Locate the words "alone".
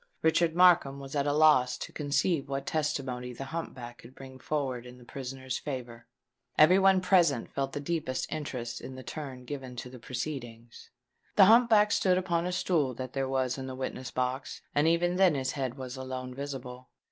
15.97-16.33